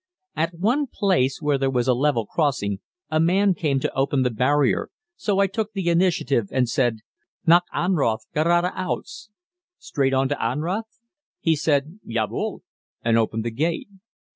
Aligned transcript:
At 0.35 0.57
one 0.57 0.87
place 0.87 1.43
where 1.43 1.59
there 1.59 1.69
was 1.69 1.87
a 1.87 1.93
level 1.93 2.25
crossing 2.25 2.79
a 3.11 3.19
man 3.19 3.53
came 3.53 3.79
to 3.81 3.93
open 3.93 4.23
the 4.23 4.31
barrier, 4.31 4.89
so 5.15 5.37
I 5.37 5.45
took 5.45 5.73
the 5.73 5.89
initiative 5.89 6.47
and 6.49 6.67
said, 6.67 7.01
"Nach 7.45 7.65
Anrath 7.71 8.25
gerade 8.35 8.71
aus?" 8.75 9.29
(Straight 9.77 10.15
on 10.15 10.27
to 10.29 10.35
Anrath?) 10.43 11.01
He 11.39 11.55
said, 11.55 11.99
"Ja 12.03 12.25
wohl," 12.27 12.63
and 13.03 13.15
opened 13.15 13.45
the 13.45 13.51
gate. 13.51 13.89